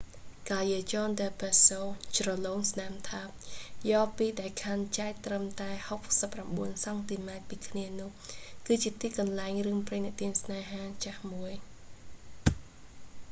[0.47, 1.83] callejon del beso
[2.15, 3.29] ជ្រលងស្នាមថើប
[3.89, 5.69] យ៉រពីរដែលខណ្ឌចែកត្រឹមតែ
[6.27, 8.09] 69 សង់ទីម៉ែត្រពីគ្នានោះ
[8.67, 11.53] គឺជាទីកន្លែងរឿងព្រេងនិទានស្នេហាចាស់មួយ